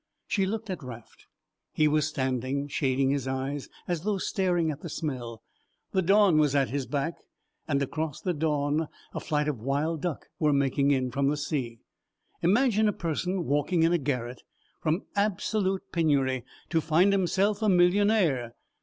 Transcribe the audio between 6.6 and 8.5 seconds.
his back, and across the